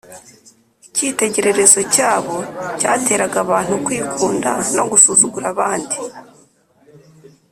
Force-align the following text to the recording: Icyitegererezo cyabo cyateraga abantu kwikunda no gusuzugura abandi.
Icyitegererezo 0.87 1.79
cyabo 1.93 2.35
cyateraga 2.79 3.37
abantu 3.45 3.73
kwikunda 3.85 4.51
no 4.75 4.83
gusuzugura 4.91 5.45
abandi. 5.53 5.97